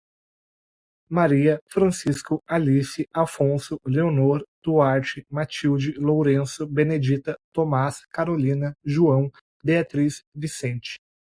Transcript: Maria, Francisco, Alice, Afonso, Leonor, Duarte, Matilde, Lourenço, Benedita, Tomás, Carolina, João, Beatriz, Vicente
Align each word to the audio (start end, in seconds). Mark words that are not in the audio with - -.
Maria, 1.07 1.59
Francisco, 1.69 2.41
Alice, 2.47 3.07
Afonso, 3.13 3.77
Leonor, 3.85 4.41
Duarte, 4.63 5.23
Matilde, 5.29 5.91
Lourenço, 5.99 6.65
Benedita, 6.65 7.37
Tomás, 7.53 8.03
Carolina, 8.07 8.73
João, 8.83 9.29
Beatriz, 9.63 10.23
Vicente 10.35 10.97